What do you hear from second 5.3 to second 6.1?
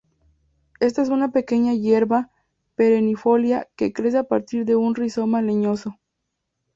leñoso.